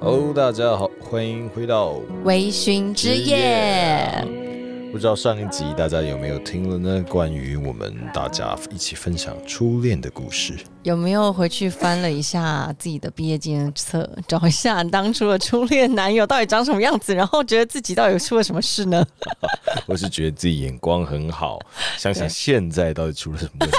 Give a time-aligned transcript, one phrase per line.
[0.00, 4.24] Hello，大家好，欢迎回到微醺之夜。
[4.92, 7.04] 不知道上一集大家有没有听了呢？
[7.08, 19.06] 关于我们大家一起分享初恋的故事，有没有回去翻了一下自己的毕业纪念册，找一下当初的初恋男友到底长什么样子，然后觉得自己到底出了什么事呢？
[19.86, 21.60] 我是觉得自己眼光很好，
[21.96, 23.76] 想想现在到底出了什么问题。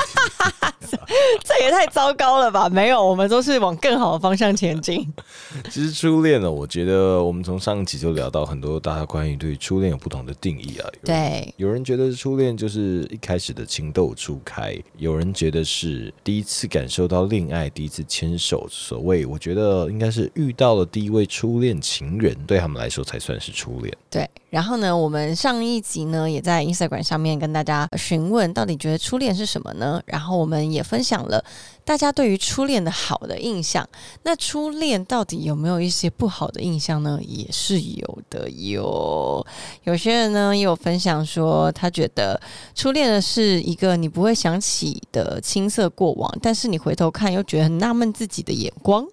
[1.43, 2.69] 这也太糟糕了吧？
[2.69, 5.07] 没有，我们都是往更好的方向前进。
[5.69, 10.89] 其实初恋呢，我觉得我们从上一集就聊到很多大家关于对初恋有不同的定义啊。
[11.03, 18.67] 对，有人觉得初恋就是一开始的情窦初开，有人觉得是第一次感受到恋爱，第一次牵手。
[18.69, 23.95] 所谓，我觉得应该是遇到了第一位初恋情人，对他们来说才算是初恋。
[24.09, 24.29] 对。
[24.49, 30.01] 然后呢，我们上一集呢也在 Instagram 上面跟大家询问，到底觉得初恋是什么呢？
[30.05, 31.43] 然后我们也分享了
[31.83, 33.87] 大家对于初恋的好的印象。
[34.23, 37.19] 那初恋到底有没有一些不好的印象呢？
[37.21, 39.45] 也是有的，有
[39.83, 42.39] 有些人呢也有分享说，他觉得
[42.75, 49.05] 初恋的是一个你不会想起的青涩过往，但是你回头看又觉得很纳闷自己的眼光。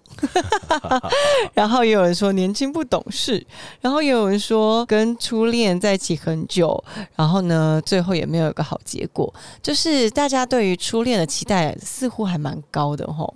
[1.53, 3.45] 然后也有人说年轻不懂事，
[3.79, 6.83] 然后也有人说跟初恋在一起很久，
[7.15, 9.33] 然后呢，最后也没有一个好结果。
[9.63, 13.33] 就是大家对于初恋的期待似乎还蛮高的吼。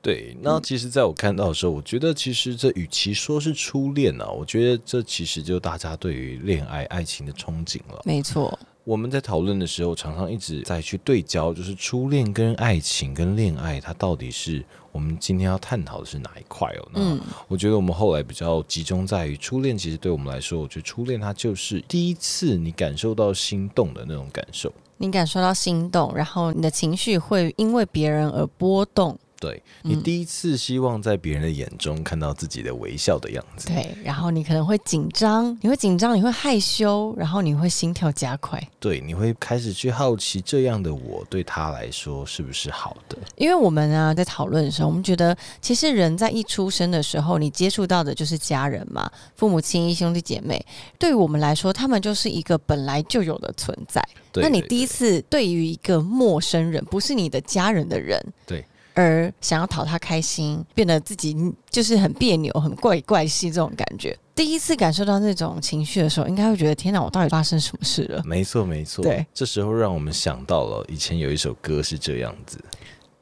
[0.00, 8.02] 对，那其实在我看到的时候，我觉得其实这与其说是初恋呢，我觉得这其实就大家对于恋爱、爱情的憧憬了。
[8.04, 14.64] 没错，我们在讨论的时候，常常一直在去对焦，就是初恋跟爱情跟恋爱，它到底是。
[14.90, 16.88] 我们今天要探讨的是哪一块哦？
[16.92, 19.78] 那我觉得我们后来比较集中在于初恋。
[19.78, 24.70] 其实对我们来说，我觉得初恋它就是第一次你感受到心动的那种感受。
[25.02, 29.18] 你感受到心动，然后你的情绪会因为别人而波动。
[29.42, 43.18] 对你第一次希望在别人的眼中看到自己的微笑的样子，对，然后你可能会紧张，你会紧张，你会害羞，然后你会心跳加快，对，你会开始去好奇这样的我对他来说是不是好的？
[43.34, 50.64] 因为我们啊在讨论的时候，我们觉得其实人在一出生的时候，你接触到的就是家人嘛，父母亲、兄弟姐妹，
[51.00, 54.00] 对于我们来说，他们就是一个本来就有的存在。
[54.34, 58.64] 那你第一次对于一个陌生人，不是你的家人的人，对。
[58.94, 61.36] 而想要讨他开心，变得自己
[61.70, 64.16] 就是很别扭、很怪怪系这种感觉。
[64.34, 68.22] 第一次感受到那种情绪的时候，应该会觉得天哪，我到底发生什么事了？
[68.24, 69.02] 没错，没错。
[69.02, 72.58] 对，这时候让我们想到了以前有一首歌是这样子。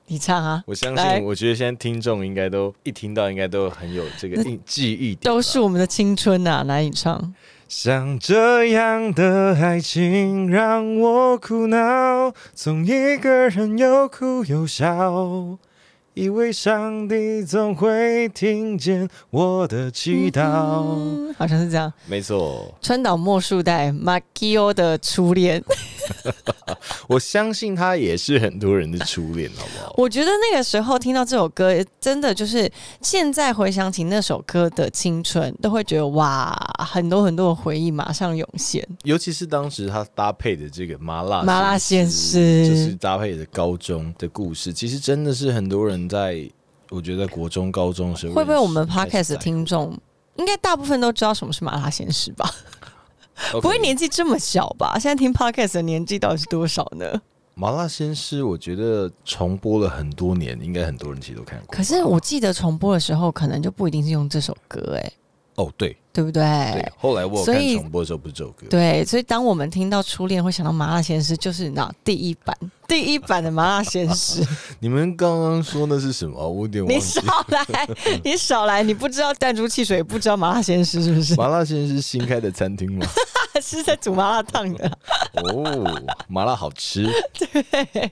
[0.06, 0.62] 你唱啊！
[0.66, 6.64] 我相信，我觉得现在听众应该都一听到，应该都很有这个记忆点，都是我们的青春呐！
[6.64, 7.32] 来，你唱。
[7.70, 15.56] 像这样的爱情让我苦恼，总一个人又哭又笑。
[16.14, 22.74] 以为上帝总会听见我的祈祷，好像是这样，没错。
[22.82, 25.62] 川岛茉树代 Makio 的初恋，
[27.08, 29.94] 我相信他也是很多人的初恋，好不好？
[29.96, 38.86] 我觉得那个时候听到这首歌，真的就是现在回想起那首歌的青春，都会觉得哇，很多很多的回忆马上涌现。
[39.04, 46.00] 尤其是当时他搭配的这个麻辣麻辣鲜师，就是搭配的高中的故事，其实真的是很多人。
[46.10, 46.50] 在
[46.88, 49.96] 我觉得国中、高中的时候，会不会我们 podcast 的听众
[50.34, 52.52] 应该大部分都知道什么是麻辣鲜师吧？
[53.60, 54.98] 不会年纪这么小吧？
[54.98, 57.20] 现在听 podcast 的年纪到底是多少呢？
[57.54, 61.66] 麻辣鲜师，我觉得重播了很多年，应该很多人其实都看过。
[61.74, 65.12] 可是我记得重播的时候，可能就不一定是用这首歌，哎。
[65.60, 66.42] 哦，对，对不对？
[66.72, 68.66] 对，后来我看重播的时候不是这首歌。
[68.70, 72.56] 对，所以当我们听到初恋，会想到麻辣鲜师，就是那第一版，
[72.88, 74.42] 第一版的麻辣鲜师。
[74.80, 76.48] 你们刚刚说的是什么？
[76.48, 76.94] 我有点忘记。
[76.94, 77.88] 你少来，
[78.24, 81.34] 你少来，你不知道弹珠汽水，不知道麻辣鲜师是不是？
[81.34, 83.06] 麻辣鲜师新开的餐厅吗？
[83.60, 84.90] 是在煮麻辣烫的。
[85.34, 87.06] 哦，麻辣好吃。
[87.34, 88.10] 对。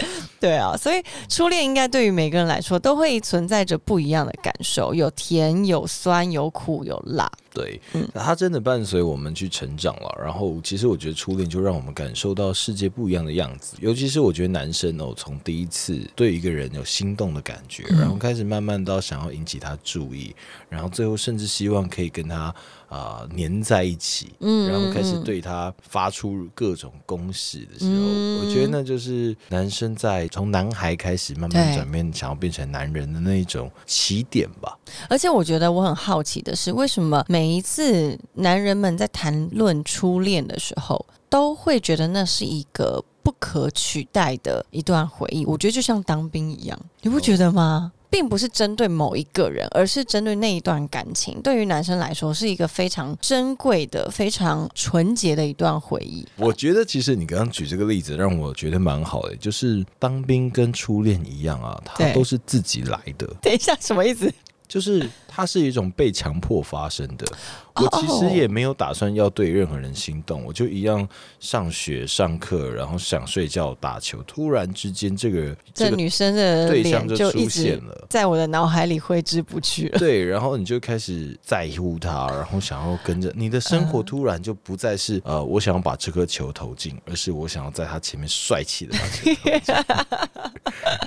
[0.40, 7.30] 对啊，所以初恋应该对于每个人来说都会存在着不一样的感受，有甜有酸有苦有辣。
[7.52, 10.18] 对，嗯，它真的伴随我们去成长了。
[10.22, 13.76] 然后，其实我觉得初恋就让我们感受到世界不一样的样子。
[13.80, 20.34] 尤其是我觉得男生哦，从第一次对一个人有心动的感觉，然后开始慢慢到想要引起他注意，
[20.68, 22.54] 然后最后甚至希望可以跟他
[22.88, 34.78] 啊黏在一起，嗯，然后开始对他发出各种攻势的时候，我觉得那就是男生在从男孩开始慢慢转变，想要变成男人的那一种起点吧。
[35.08, 45.46] 而且，我觉得我很好奇的是，为什么每每一次男人们在谈论初恋的时候，都会觉得那是一个不可取代的一段回忆。
[45.46, 47.92] 我觉得就像当兵一样，你不觉得吗？
[48.10, 51.40] 并不是针对某一个人，而是针对那一段感情。
[51.40, 56.26] 对于男生来说，是一个非常珍贵的、非常纯洁的一段回忆。
[56.36, 64.30] 我觉得其实你刚刚举这个例子让我觉得蛮好的，就是当兵跟初恋一样啊，它都是自己来的， 等一下，什么意思？
[64.68, 67.24] 就是它是一种被强迫发生的。
[67.26, 67.36] 哦
[67.80, 74.20] 我其实也没有打算要对任何人心动，我就一样上学上课，然后想睡觉打球。
[74.24, 78.06] 突然之间，这个这个女生的对象就出现了。
[78.10, 79.98] 在我的脑海里挥之不去了。
[79.98, 89.74] 对，然后你就开始在乎她，然后想要跟着你的生活，嗯突然就不再是 呃，我想要把这颗球投进，而是我想要在她前面帅气的把球投进。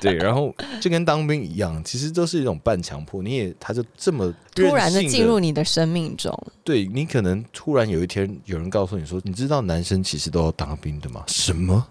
[0.01, 3.21] 对，然后就跟当兵一样，其实都是一种半强迫。
[3.21, 4.22] 你也他就这么
[4.53, 11.23] 突然的进入你的生命中，对你可能突然有一天有人告诉你说，你知道男生其实都要当兵的吗？
[11.27, 11.85] 什么？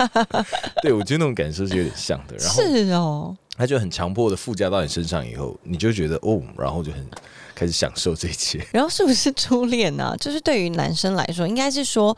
[0.82, 2.36] 对我觉得那种感受是有点像的。
[2.36, 7.06] 然后是哦，他就很强迫的附加到你身上以后，你就觉得哦，然后就很
[7.54, 8.66] 开始享受这一切。
[8.72, 12.16] 然后是不是初恋呢、就是对于男生来说，应该是说。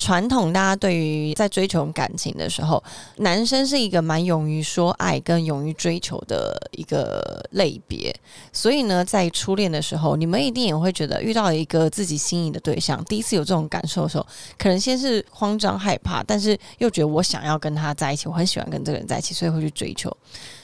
[0.00, 2.82] 传统大家对于在追求感情的时候，
[3.18, 8.12] 男生是一个蛮勇于说爱跟勇于追求的一个类别，
[8.50, 14.26] 所以呢，在初恋的时候，你们一定也会觉得遇到一个自己心仪的对象，第一次有这种感受的时候，
[14.58, 20.10] 可能先是慌张害怕，但是又觉得我想要跟他在一起，我很喜欢跟这个人在一起，所以会去追求。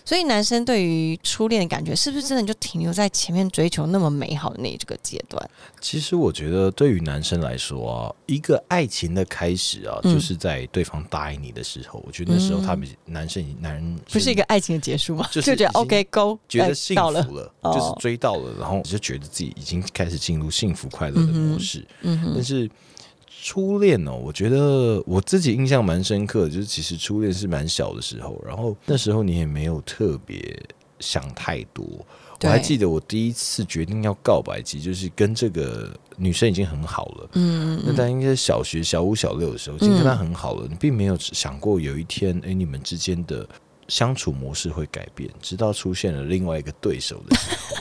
[0.06, 5.50] 所以男生对于初恋的感觉，是不是真的就停留在前面追求那么美好的那这个阶段？
[5.80, 12.00] 其实我觉得对于男生来说啊，一个爱情的开始啊，嗯就是在对方答应你的时候。
[12.06, 15.28] 我觉得那时候他们男生已男人不是一个爱情的结束吗？
[15.32, 21.84] 就是觉得 OK go，哎觉得幸福了，哦就是追到了，然后就觉得自己已经开始进入幸福快乐的模式。
[22.02, 22.70] 嗯哼，但是
[23.46, 30.60] 初恋哦，我觉得我自己印象蛮深刻的，就是其实初恋是蛮小的时候，然后那时候你也没有特别
[30.98, 31.86] 想太多。
[32.42, 37.30] 我还记得我第一次决定要告白，其实就是跟这个女生已经很好了。
[37.34, 43.48] 嗯那在应该是小学小五、小六的时候，已经跟她很好了，你并没有想过有一天，哎，你们之间的
[43.86, 47.76] 相处模式会改变，直到出现了另外一个对手的时候，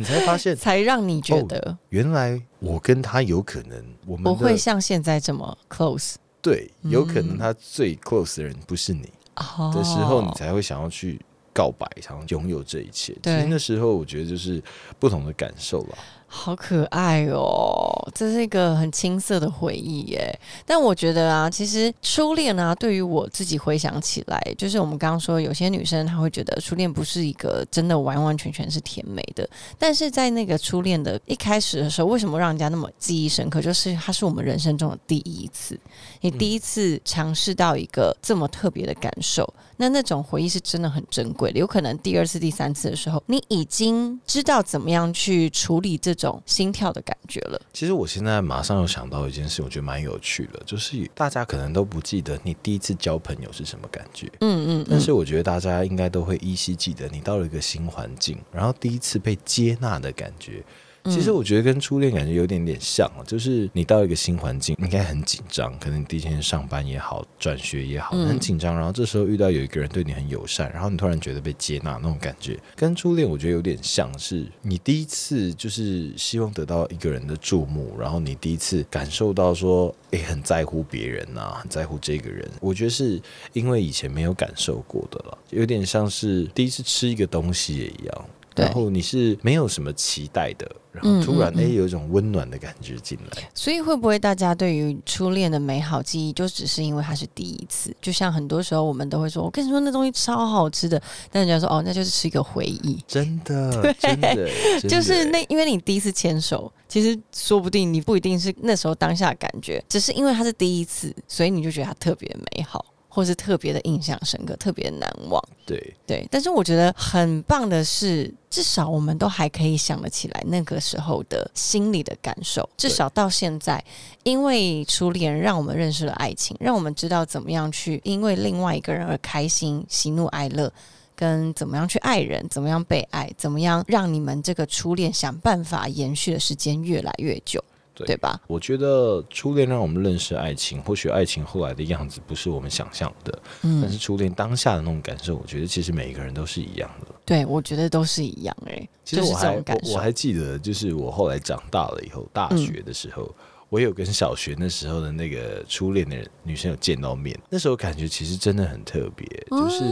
[0.00, 11.20] 你才发现，才让你觉得原来我跟他有可能，我们不会像现在这么 close 对，有可能嗯他最 close 的人不是你哦的时候，你才会想要去
[11.52, 13.12] 告白，想要拥有这一切。
[13.12, 14.62] 其对实那时候我觉得就是
[14.98, 15.98] 不同的感受吧。
[16.32, 20.32] 好可爱哦，这是一个很青涩的回忆耶。
[20.64, 29.46] 但我觉得啊，其实初恋啊，对于我自己回想起来，就是我们刚刚说，有些女生她会觉得初恋不是一个真的完完全全是甜美的。
[29.76, 33.60] 但是在那个初恋的一开始的时候，为什么让人家那么记忆深刻？
[33.60, 35.76] 就是它是我们人生中的第一次，
[36.20, 41.58] 你第一次尝试到一个这么特别的感受，那那种回忆是真的很珍贵的。
[41.58, 47.60] 有可能第二次、第三次的时候，你已经知道怎么样去处理这种心跳的感觉了。
[47.72, 54.30] 其实我现在马上又想到一件事，我觉得蛮有趣的，就是大家可能都不记得你第一次交朋友是什么感觉。
[54.40, 60.62] 嗯嗯，但是我觉得大家应该都会依稀记得，你到了一个新环境，然后第一次被接纳的感觉。
[61.04, 68.74] 其实我觉得跟初恋感觉有点点像啊，就是你到一个新环境，应该很紧张，可能你第一天上班也好，转学也好，嗯很紧张。
[68.74, 82.46] 然后这时候遇到有一个人对你很友善，然后你突然觉得被接纳那种感觉，跟初恋我觉得有点像是你第一次就是希望得到一个人的注目，然后你第一次感受到说，诶，很在乎别人呐、很在乎这个人。
[82.60, 83.20] 我觉得是
[83.52, 88.24] 因为以前没有感受过的了，有点像是第一次吃一个东西也一样。
[88.60, 93.50] 对然后你是没有什么期待的，然嗯后突然哎、嗯嗯有一种温暖的感觉进来。
[93.54, 97.94] 所以会不会大家对于初恋的美好记忆，就只是因为它是第一次？
[98.00, 101.00] 就像很多时候我们都会说，我跟你说那东西超好吃的，
[101.30, 103.02] 但人家说哦，那就是吃一个回忆。
[103.06, 115.42] 真的， 真的，真的就是那，因为你第一次牵手，其实说不定你不一定是那时候当下的感觉，只是因为它是第一次，所以你就觉得它特别美好，或是特别的印象深刻，特别难忘。
[115.66, 122.66] 对，对，但是我觉得很棒的是，至少我们都还可以想得起来那个时候的心里的感受。
[122.78, 123.84] 至少到现在，
[124.22, 130.72] 因为初恋让我们认识了爱情，让我们知道怎么样去因为另外一个人而开心、喜怒哀乐。
[131.16, 137.62] 跟怎么样去爱人，怎么样被爱，怎么样让你们这个初恋想办法延续的时间越来越久，
[138.04, 138.40] 对对吧？
[138.46, 147.14] 我觉得初恋让我们认识爱情，或许爱情后来的样子不是我们想象的，但嗯是，初恋当下的那种感受，我觉得其实每一个人都是一样的。
[147.24, 153.32] 对，我觉得都是一样哎、其实我还我我还记得，就是我后来长大了以后，大学的时候，
[153.68, 159.84] 我有跟小学那时候的那个初恋的女生有见到面，那时候感觉其实真的很特别，就是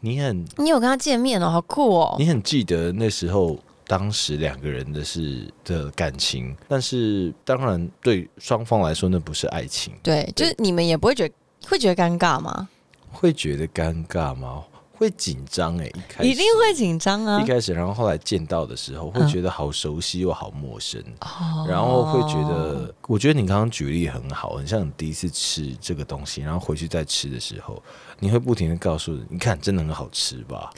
[0.00, 2.16] 你很你有跟她见面哦，好酷哦！
[2.18, 11.34] 你很记得那时候当时两个人的是的感情，但是当然对双方来说那不是爱情，对，就是你们也不会觉得
[11.68, 12.68] 会觉得尴尬吗？
[13.10, 14.64] 会觉得尴尬吗？
[14.96, 17.40] 会紧张哎，一开始一定会紧张啊！
[17.40, 27.82] 一开始，然后后来见到的时候，会觉得好熟悉又好陌生，哦然后会觉得，我觉得你刚刚举例很好，很像你第一次吃这个东西，然后回去再吃的时候，
[28.18, 30.70] 你会不停的告诉你看，真的很好吃吧？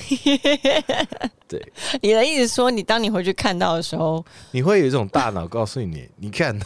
[1.46, 6.58] 对，你的意思说，你当你回去看到的时候，你会有一种大脑告诉你，你看。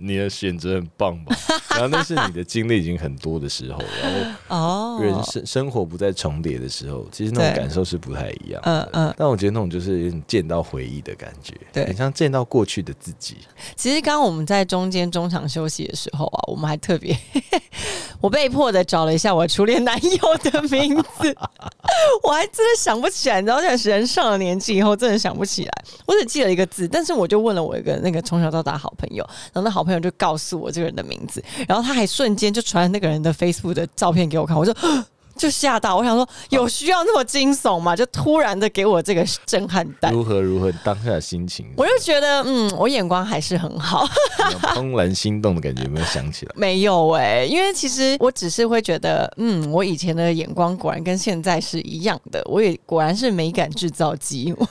[0.00, 1.36] 你的选择很棒吧？
[1.70, 4.12] 然后那是你的经历已经很多的时候，然
[4.48, 8.90] 后哦，人生生活不再重叠的时候，其实那种感受是不太一样嗯的。
[8.92, 13.36] 嗯，但我觉得那种就是有点见到回忆的感觉，对很像见到过去的自己。
[13.76, 17.16] 其实刚刚我们在中间中场休息的时候啊，我们还特别，
[18.20, 21.36] 我被迫的找了一下我初恋男友的名字，
[22.22, 23.40] 我还真的想不起来。
[23.40, 25.84] 你知道，现在人上了年纪以后，真的想不起来。
[26.06, 34.74] 我只记了一个字，但是我就问了我一个那个从小到大好朋友，然后那好朋友就告诉我这个人的名字，然后他还瞬间就传那个人的 Facebook 的照片给我看，我说。
[35.38, 37.94] 就吓到，我想说有需要那么惊悚吗？
[37.94, 44.06] 就突然的给我这个震撼弹，如何如何当下的心情，我就觉得嗯，我眼光还是很好。
[44.52, 46.52] 有 怦然心动的感觉，有没有想起来？
[46.56, 54.68] 没有哎、因为其实我只是会觉得，嗯，我以前的眼光果然跟现在是一样的，我也果然是美感制造机，我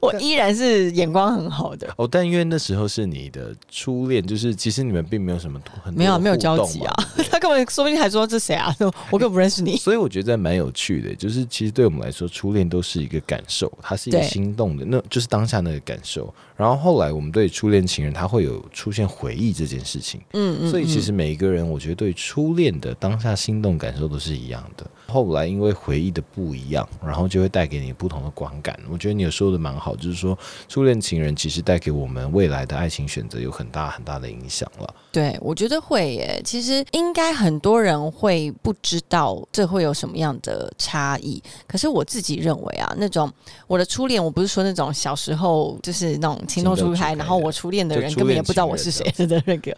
[0.00, 1.92] 我依然是眼光很好的。
[1.96, 6.94] 哦，但因为那时候是你的初恋，就是其实你们并没有什么很多没有啊没有交集啊
[7.30, 8.74] 他根本说不定还说这谁啊？
[9.10, 9.76] 我根本不认识你。
[9.90, 16.32] 所以我觉得蛮有趣的，就是其实对我们来说，初恋都是一个感受，它是一个心动的，那就是当下那个感受。
[16.56, 20.20] 然后后来我们对初恋情人，他会有出现回忆这件事情。
[20.34, 24.88] 嗯嗯，所以其嗯实每一个人，我觉得对初恋的当下心动感受都是一样的。
[25.08, 28.78] 后来因为回忆的不一样，然后就会带给你不同的观感。
[28.88, 34.94] 我觉得你有说的蛮好，就是说初恋情人其实带给我们未来的爱情选择有很大很大的影响了。
[35.10, 36.40] 对，我觉得会耶。
[36.44, 41.42] 其实应该很多人会不知道这会有什么样的差异。
[41.66, 43.32] 可是我自己认为啊，那种
[43.66, 49.76] 我的初恋，我不是说那种小时候就是那种情窦初开，然后我初恋的人根本也不知道我是谁的那个。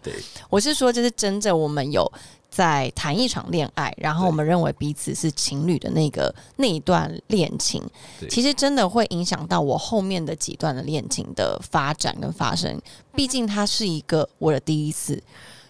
[0.49, 2.11] 我是说，就是真正我们有
[2.49, 7.83] 在谈一场恋爱，然后我们认为彼此是情侣的那个那一段恋情，
[8.29, 12.79] 其实真的会影响到我后面的几段的恋情的发展跟发生。
[13.15, 15.21] 毕竟它是一个我的第一次，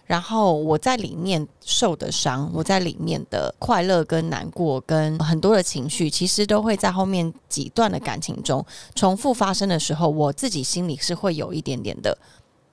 [0.06, 12.16] 然后我在里面受的伤，我在里面的快乐跟难过跟很多的情绪，其实都会在后面几段的感情中重复发生的时候，我自己心里是会有一点点的，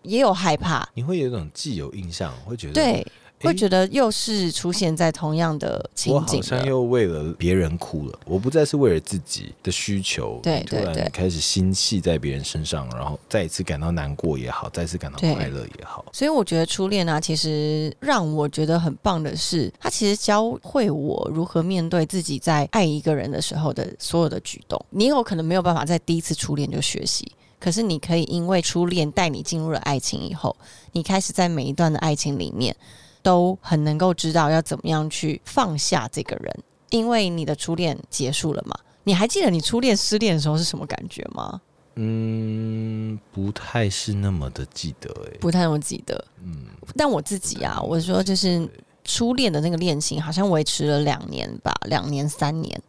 [0.04, 3.08] 也有害怕，你会有一种既有印象，会觉得对。
[3.44, 11.02] 会觉得又是出现在同样的情景好像，又为了别人哭了，我不再是为了自己的需求，对突对对。
[11.02, 24.84] 然开始心系在别人身上，然后再一次感到难过也好，再次感到快乐也好，所以我觉得初恋啊，其实让我觉得很棒的是，它其实教会我如何面对自己在爱一个人的时候的所有的举动。
[24.90, 30.56] 你有可能没有办法在第一次初恋就学习，可是你可以因为初恋带你进入了爱情以后，
[30.92, 32.76] 你开始在每一段的爱情里面
[33.22, 36.54] 都很能够知道要怎么样去放下这个人，
[36.90, 38.75] 因为你的初恋结束了嘛。
[39.04, 41.60] 你还记得你初恋失恋的时候是什么感觉吗？
[41.96, 46.24] 嗯，不太是那么的记得、欸，不太能记得。
[46.42, 48.66] 嗯，但我自己啊，我说就是
[49.04, 52.82] 初恋的那个恋情，好像维持了两年吧，两年三年，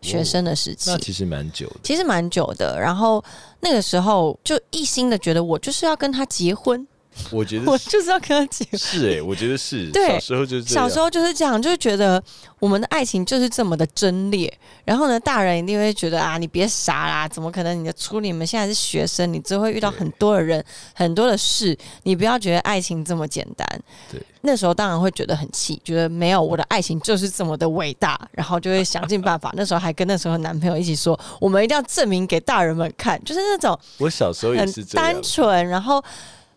[0.00, 0.98] 学生的时期那。
[0.98, 1.80] 其实蛮久的。
[1.82, 3.22] 其实蛮久的，然后
[3.60, 6.86] 那个时候就一心的觉得我就是要跟他结婚，
[7.30, 8.78] 我觉得 我就是要跟他结婚。
[8.78, 9.90] 是哎、我觉得是。
[9.90, 12.22] 对小时候就是这样小时候就是这样，就是觉得
[12.58, 14.52] 我们的爱情就是这么的真烈。
[14.84, 17.78] 然后呢，大人一定会觉得啊，你别傻啦，怎么可能？
[17.78, 23.66] 你的初恋，你们现在是学生，你只会遇到很多的人，很多的事，你不要觉得爱情这么简单。
[24.12, 29.52] 对，那时候当然会觉得很气，觉得没有我的爱情就是这么的伟大，然后就会想尽办法。
[29.56, 35.22] 那时候还跟那时候男朋友一起说，我们一定要证明给大人们看，就是那种我小时候也很是这样单。
[35.22, 36.02] 纯，然后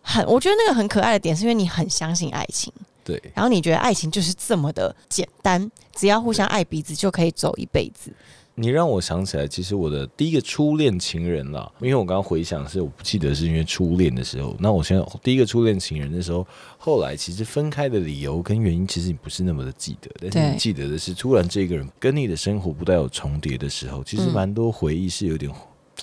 [0.02, 2.72] 很，我觉得那个很可爱的点是因为你很相信爱情。
[3.02, 8.12] 对，然后你觉得爱情就是这么的简单，只要互相爱彼此就可以走一辈子。
[8.56, 25.50] 你让我想起来，其实我的第一个初恋情人啦，因为我刚刚回想是我不记得是因为初恋的时候，那我现在第一个初恋情人的时候，后来其实分开的理由跟原因，其实你不是那么的记得，但是你记得的是，突然这个人跟你的生活不带有重叠的时候，其实嗯蛮多回忆是有点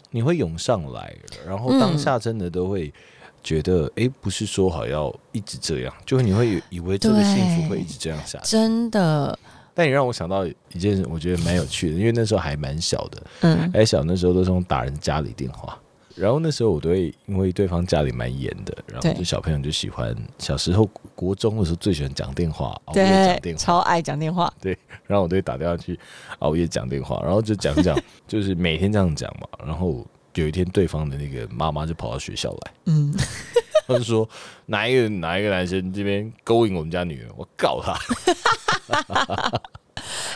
[0.09, 2.91] 你会涌上来，然后当下真的都会。
[3.43, 8.51] 觉得，哎，不是说好要一直这样，就你会以为这个幸福会一直这样下去。
[8.51, 9.37] 真的。
[9.73, 15.77] 但也让我想到一件事，我觉得蛮有趣的，因为那时候还蛮小的，嗯，还小，那时候都是用打人家里电话。
[16.15, 24.51] 然后那时候我都会因为对方家里蛮严的，然后就小朋友就喜欢小时候国中的时候最喜欢讲电话，熬夜讲电话，超爱讲电话。
[24.59, 24.75] 对，
[25.05, 25.99] 然后我都会打电话去
[26.39, 27.95] 熬夜讲电话，然后就讲讲，
[28.27, 29.47] 就是每天这样讲嘛。
[29.63, 30.03] 然后
[30.41, 33.13] 有一天对方的那个妈妈就跑到学校来，嗯，
[33.87, 34.27] 他就说
[34.65, 37.97] 哪一个哪一个男生这边勾引我们家女儿，我告他。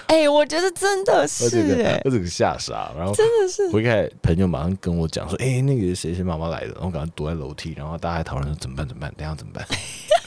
[0.07, 3.69] 哎，我觉得真的是哎，我整个吓傻，然后真的是。
[3.69, 9.65] 回开朋友马上跟我讲说，哎，那个谁谁妈妈来的，然后赶快躲在楼梯，然后大家还讨论说怎么办怎么办，等下怎么办。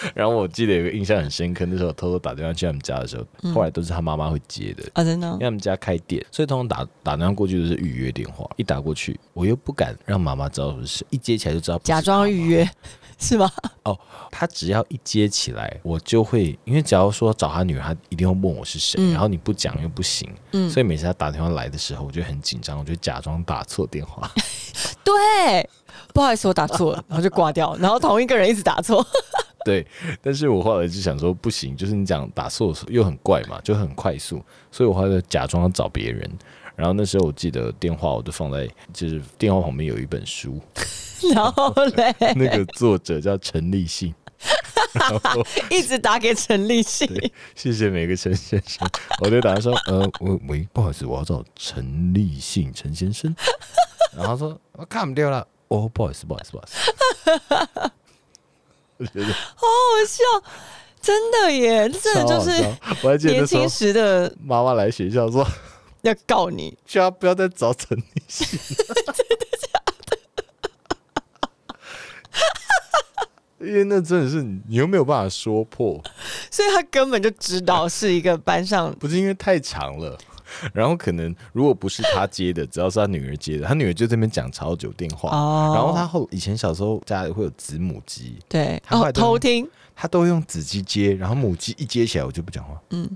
[0.14, 12.68] 然后我记得有个印象很深刻，那时候偷偷打电话去他们家的时候，后来都是他妈妈会接的啊，真的，因为他们家开店，所以通常打打电话过去都是预约电话，一打过去我又不敢让妈妈知道是谁，一接起来就知道假装预约。
[13.20, 13.50] 是吗？
[13.82, 13.98] 哦，
[14.30, 24.30] 他只要一接起来，我就会，因为只要说找他女儿，他一定会问我是谁，然后你不讲又不行，嗯，所以每次他打电话来的时候，我就很紧张，我就假装打错电话。
[25.02, 25.68] 对，
[26.14, 29.04] 不好意思，我打错了，然后就挂掉，然后同一个人一直打错。
[29.64, 29.86] 对，
[30.22, 36.30] 但是我后来就想说，不行，就是你讲打错又很怪嘛，就很快速，所以我后来假装要找别人。
[36.76, 40.60] 然后那时候我记得电话我就放在，就是电话旁边有一本书。
[41.34, 44.14] 然后嘞， 那个作者叫陈立信，
[45.68, 47.08] 一直打给陈立信。
[47.56, 48.88] 谢谢每个陈先生，
[49.20, 53.34] 我就打他说，呃，喂喂，不好意思，我要找陈立信陈先生。
[54.16, 57.90] 然后说我看不掉了，哦，不好意思，不好意思，不好意思。
[58.98, 59.26] 我觉得。
[59.26, 60.22] 好好笑，
[61.00, 62.50] 真的耶，真的就是
[63.02, 65.46] 我还记得年轻时的妈妈来学校说
[66.02, 68.46] 要告你，叫他不要再找陈立信。
[73.60, 76.00] 因为那真的是你又没有办法说破，
[76.48, 80.16] 所以他根本就知道是一个班上不是因为太长了，
[80.72, 85.30] 然后可能如果不是他接的，只要是他女儿接的，他女儿就这边讲超久电话，
[85.74, 93.08] 然后他后以前小时候家里会有子母机，对，他偷听，他都用子机接，然后母机一接起来我就不讲话，嗯，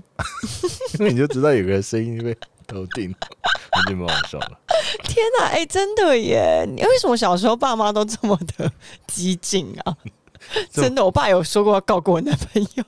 [0.99, 2.35] 因为你就知道有个声音被
[2.67, 3.13] 偷听，
[3.73, 4.59] 那就蛮好笑了。
[5.03, 6.65] 天哪，哎，真的耶！
[6.67, 8.71] 你为什么小时候爸妈都这么的
[9.07, 9.95] 激进啊？
[10.69, 12.83] 真的，我爸有说过要告过我男朋友，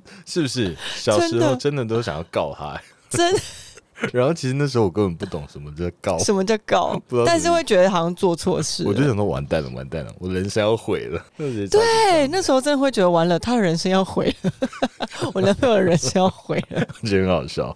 [0.26, 0.76] 是不是？
[0.96, 3.34] 小时候真的都想要告他， 真。
[4.12, 8.82] 然后其实那时候我根本不懂什么叫告，什么叫告，但是会觉得好像做错事。
[8.84, 11.24] 我就想说完蛋了，完蛋了，我人生要毁了。
[11.36, 14.50] 对，那时候真的会觉得完了，他的人生要毁了，
[15.32, 17.72] 我男朋友的人生要毁了，觉得很好笑。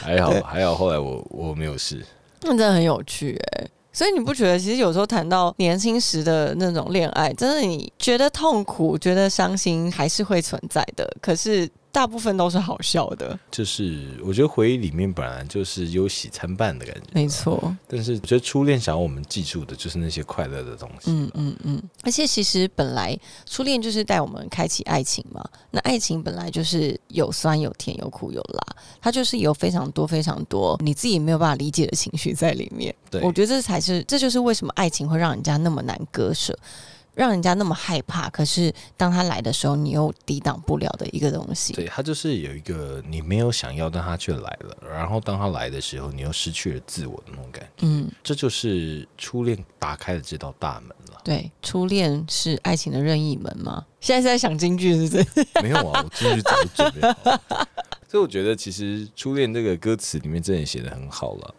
[0.00, 2.02] 还好还好，后来我我没有事，
[2.40, 3.68] 那真的很有趣哎。
[3.96, 11.10] 所以你不觉得，其实有时候谈到年轻时的那种恋爱，真的你觉得痛苦、觉得伤心，还是会存在的。
[11.22, 11.66] 可是。
[11.96, 17.74] 大部分都是好笑的，就是我觉得回忆里面本来就是忧喜参半的感觉，没错。
[17.88, 21.82] 但是我觉得初恋想要我们记住的就是那些快乐的东西，嗯嗯嗯。
[22.02, 32.94] 而且其实本来初恋就是带我们开启爱情嘛，那爱情本来就是有酸有甜有苦有辣，它就是有非常多非常多你自己没有办法理解的情绪在里面。
[33.10, 36.54] 对，我觉得这才是这就是为什么爱情会让人家那么难割舍。
[37.16, 41.72] 让人家那么害怕，可是当他来的时候，你又抵挡不了的一个东西。
[41.72, 44.76] 对他就是有一个你没有想要，但他却来了。
[44.86, 47.86] 然后当他来的时候，你又失去了自我的那种感觉。
[47.86, 51.20] 嗯，这就是初恋打开了这道大门了。
[51.24, 53.82] 对，初恋是爱情的任意门吗？
[53.98, 55.46] 现在是在想京剧是不是？
[55.62, 57.40] 没有啊，我京剧早就准备好。
[58.08, 61.54] 所以我觉得，其实初恋这个歌词里面真的写的很好了。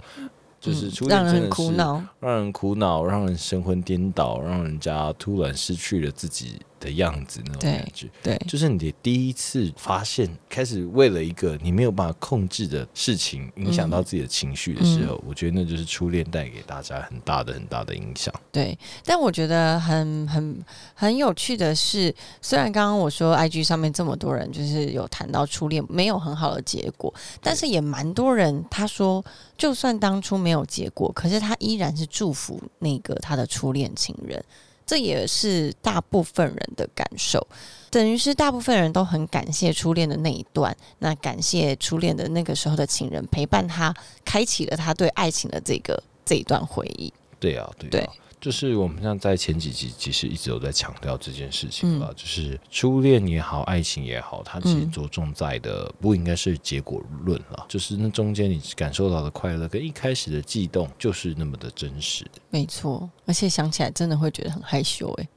[0.68, 6.60] 就是让人苦恼，让人苦恼，让人神魂颠倒，让人家突然失去了自己。
[6.80, 18.34] 的样子那种感觉，对，就是你的第一次发现，开始为了一个你没有办法控制的事情，影响到自己的情绪的时候，我觉得那就是初恋带给大家很大的很大的影响。
[18.52, 20.64] 对，但我觉得很很
[20.94, 29.24] 很有趣的是，虽然刚刚我说 IG 上面这么多人就是有谈到初恋没有很好的结果，但是也蛮多人他说，
[29.58, 34.44] 就算当初没有结果，可是他依然是祝福那个他的初恋情人。
[34.88, 37.46] 这也是大部分人的感受，
[37.92, 47.14] 等于是大部分人都很感谢初恋的那一段，那感谢初恋的那个时候的情人陪伴他，开启了他对爱情的这个这一段回忆。
[47.38, 48.14] 对啊，对啊。
[48.40, 62.26] 就是我们像在前几集其实一直有在强调这件事情嗯了，就是初恋也好，爱情也好，它其实着重在的不应该是结果论了，就是那中间你感受到的快乐跟一开始的悸动就是那么的真实。
[62.50, 65.28] 没错，而且想起来真的会觉得很害羞哎、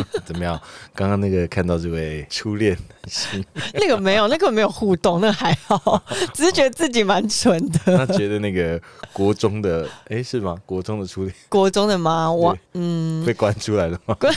[0.24, 0.60] 怎么样？
[0.94, 6.02] 刚刚那个看到这位初恋男性， 那个没有，那个没有互动，那个还好，
[6.34, 7.96] 只是觉得自己蛮蠢的。
[7.96, 8.80] 他觉得那个
[9.12, 10.56] 国中的，哎，是吗？
[10.66, 12.30] 国中的初恋国中的吗？
[12.30, 14.14] 我嗯，被关出来了吗？
[14.20, 14.32] 关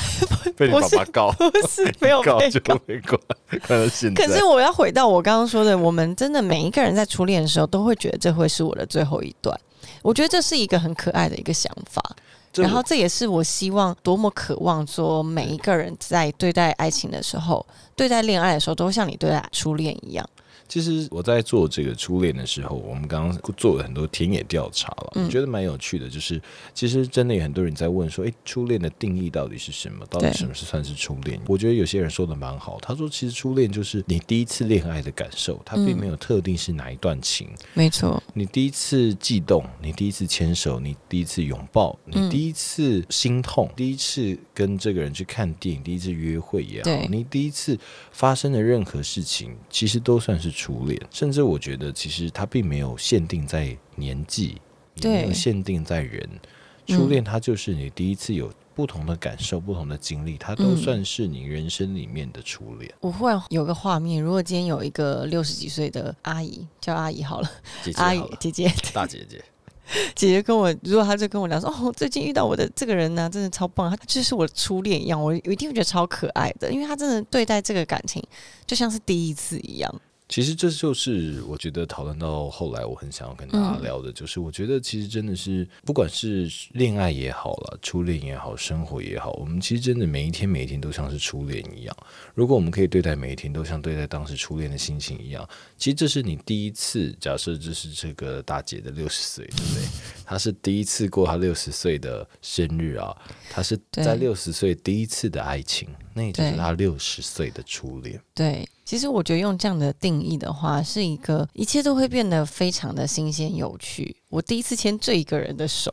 [0.56, 2.78] 被你爸爸告，不是没有告就被告。
[2.86, 3.20] 被关，
[3.68, 4.26] 关到现在。
[4.26, 9.60] 可是我要回到我刚刚说的，我们真的每一个人在初恋的时候，都会觉得这会是我的最后一段。
[10.02, 12.16] 我觉得这是一个很可爱的一个想法，这
[12.64, 17.66] 然后这也是我希望多么渴望说，每一个人在对待爱情的时候，
[17.96, 20.28] 对待恋爱的时候，都像你对待初恋一样。
[20.68, 26.10] 其实我在做这个初恋的时候，我们刚刚做了很多田野调查了，嗯我觉得蛮有趣的。
[26.10, 26.42] 就是
[26.74, 30.06] 其实真的有很多人在问说，诶，初恋的定义到底是什么？
[30.10, 31.40] 到底什么是算是初恋？
[31.48, 37.48] 我觉得有些人说的蛮好，他说其实初恋就是你第一次恋爱的感受，它并嗯没有特定是哪一段情。
[37.74, 47.78] 没错，你第一次悸动，你第一次牵手，你第一次拥抱，你嗯第一次心痛，第一次跟这个人去看电影，第一次约会也好，你第一次
[48.12, 51.00] 发生的任何事情，其实都算是初恋。
[51.12, 54.62] 甚至我觉得，其实它并没有限定在年纪，
[54.96, 56.28] 也没有限定在人。
[56.34, 56.40] 嗯
[56.88, 62.94] 初恋它就是你第一次有不同的感受、不同的经历，它都嗯算是你人生里面的初恋。
[63.00, 67.50] 我忽然有个画面，如果今天有一个六十几岁的阿姨，叫阿姨好了，
[67.84, 69.44] 姐姐 阿姨，姐姐大姐姐，
[70.14, 78.24] 姐姐跟我，如果她就跟我聊说，哦，最近遇到我的这个人呢、真的超棒，他就是我的初恋一样，我我一定会觉得超可爱的，因为他真的对待这个感情
[78.68, 80.02] 就像是第一次一样。
[80.36, 91.98] 其实这就是我觉得讨论到后来，我很想要跟大家嗯聊的，就是我觉得其实真的是，不管是恋爱也好了，初恋也好，生活也好，我们其实真的每一天每一天都像是初恋一样。
[92.34, 99.84] 如果我们可以对待每一天都像对待当时初恋的心情一样，其实这是你第一次，假设这是这个大姐的六十岁，对不对？
[100.26, 103.16] 她是第一次过她六十岁的生日啊，
[103.50, 108.20] 她是在六十岁第一次的爱情，那也就是对她六十岁的初恋。
[108.34, 114.16] 对，其实我觉得用这样的定义的话，是一个一切都会变得非常的新鲜有趣。
[114.30, 115.92] 我第一次牵这一个人的手，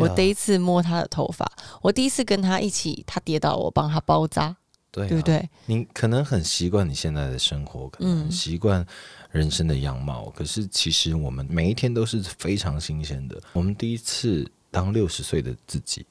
[0.00, 4.56] 我第一次摸他的头发，我第一次跟他一起，他跌倒，我帮他包扎，
[4.90, 5.48] 对啊对不对？
[5.66, 8.84] 你可能很习惯你现在的生活，可能很嗯习惯
[9.30, 13.40] 人生的样貌，可是其实我们每一天都是非常新鲜的。
[13.52, 16.04] 我们第一次当六十岁的自己，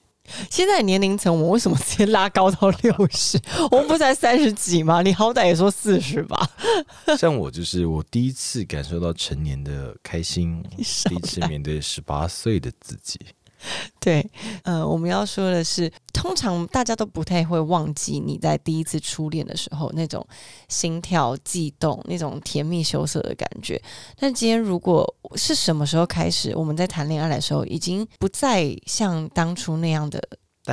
[0.49, 3.39] 现在年龄层，我们为什么直接拉高到六十？
[3.71, 5.01] 我们不才三十几吗？
[5.01, 6.49] 你好歹也说四十吧。
[7.17, 10.63] 像我就是我第一次感受到成年的开心，
[11.09, 13.19] 第一次面对十八岁的自己。
[13.99, 14.25] 对，
[14.63, 20.25] 呃，我们要说的是，通常大家都不太会忘记你在第一次初恋的时候那种
[20.67, 23.81] 心跳悸动、那种甜蜜羞涩的感觉。
[24.17, 30.21] 但今天如果是什么时候开始，我们在谈恋爱的时候，已经不再像当初那样的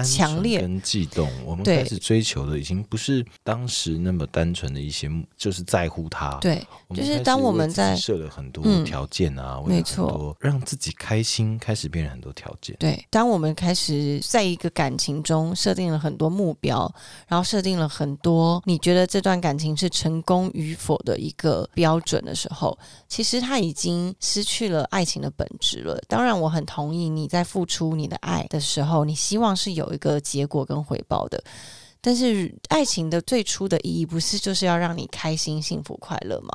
[0.02, 6.38] 强烈跟悸动，我们开始追求的已经不是当时那么单纯的一些，就是在乎他。
[6.40, 12.76] 对，就是当我们在设了很多嗯条件啊，没错让自己开心，开始变成很多条件。
[12.78, 16.92] 对，当我们开始在一个感情中设定了很多目标，
[17.28, 22.76] 然后设定了很多你觉得这段感情是成功与否的一个标准的时候，
[23.08, 26.00] 其实他已经失去了爱情的本质了。
[26.08, 31.42] 当然，我很同意你在付出你的爱的时候，你希望是有有一个结果跟回报的。
[32.00, 36.52] 但是爱情的最初的意义不是就是要让你开心、幸福、快乐吗？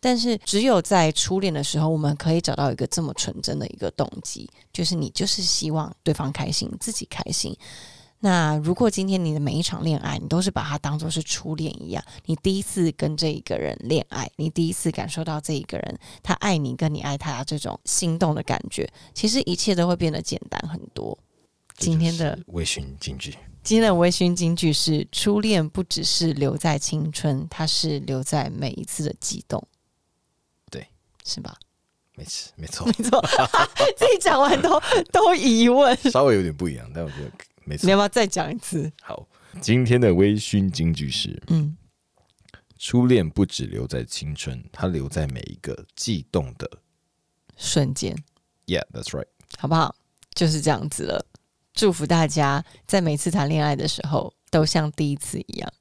[0.00, 7.54] 但是只有在初恋的时候，我们可以找到一个这么纯真的一个动机，就是你就是希望对方开心，自己开心。
[8.20, 21.18] 那如果今天你的每一场恋爱，你都是把它当做是初恋一样，你第一次跟这一个人恋爱，你第一次感受到这一个人他爱你跟你爱他这种心动的感觉，其实一切都会变得简单很多。
[21.76, 23.34] 这今天的微醺金句。
[23.62, 29.66] 今天的微醺金句是：初恋不只是留在青春，它是留在每一次的悸动。
[30.70, 30.86] 对，
[31.24, 31.56] 是吧？
[32.14, 33.22] 没错，没错 没，错，
[33.96, 35.96] 自己讲完都 都疑问。
[36.10, 37.30] 稍微有点不一样，但我觉得
[37.64, 37.96] 没错你要。
[37.96, 38.92] 不要再讲一次？
[39.02, 39.26] 好，
[39.60, 41.76] 今天的微醺金句是：嗯，
[42.78, 46.70] 初恋不只留在青春，它留在每一个悸动的。
[47.56, 48.14] 瞬间
[48.66, 49.26] ，Yeah, that's right。
[49.56, 49.96] 好不好？
[50.34, 51.24] 就是这样子了。
[51.74, 55.72] 祝福大家在每次谈恋爱的时候，都像第一次一样。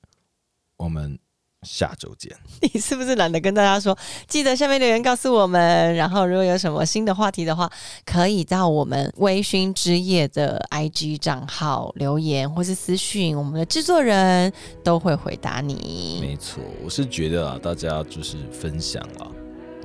[0.78, 1.18] 我们
[1.62, 2.36] 下周见。
[2.74, 3.96] 你是不是懒得跟大家说？
[4.28, 5.96] 记得下面留言告诉我们。
[5.96, 7.72] 然后如果有什么新的话题的话，
[8.04, 14.52] 可以到我们微醺之夜的 IG 账号留言，或是私讯，我们的制作人
[14.84, 16.18] 都会回答你。
[16.22, 19.32] 没错，我是觉得啊，大家就是分享了、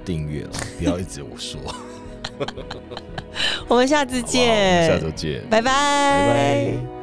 [0.06, 1.60] 订阅了，不要一直我说。
[3.68, 5.70] 我们下次见，下周见，拜拜。
[5.70, 6.97] 拜拜。